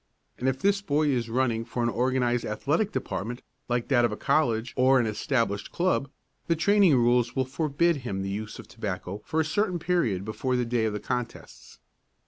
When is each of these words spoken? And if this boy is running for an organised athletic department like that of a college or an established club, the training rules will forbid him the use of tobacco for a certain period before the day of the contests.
And 0.39 0.49
if 0.49 0.57
this 0.57 0.81
boy 0.81 1.09
is 1.09 1.29
running 1.29 1.63
for 1.63 1.83
an 1.83 1.89
organised 1.89 2.43
athletic 2.43 2.91
department 2.91 3.43
like 3.69 3.87
that 3.89 4.03
of 4.03 4.11
a 4.11 4.17
college 4.17 4.73
or 4.75 4.99
an 4.99 5.05
established 5.05 5.71
club, 5.71 6.09
the 6.47 6.55
training 6.55 6.95
rules 6.95 7.35
will 7.35 7.45
forbid 7.45 7.97
him 7.97 8.23
the 8.23 8.29
use 8.31 8.57
of 8.57 8.67
tobacco 8.67 9.21
for 9.25 9.39
a 9.39 9.45
certain 9.45 9.77
period 9.77 10.25
before 10.25 10.55
the 10.55 10.65
day 10.65 10.85
of 10.85 10.93
the 10.93 10.99
contests. 10.99 11.77